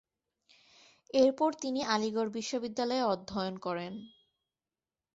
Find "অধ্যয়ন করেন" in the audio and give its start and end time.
3.05-3.93